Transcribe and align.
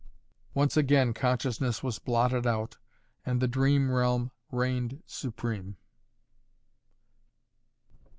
Once 0.55 0.75
again 0.75 1.13
consciousness 1.13 1.83
was 1.83 1.99
blotted 1.99 2.47
out 2.47 2.77
and 3.23 3.39
the 3.39 3.47
dream 3.47 3.91
realm 3.91 4.31
reigned 4.51 5.03
supreme. 5.05 5.77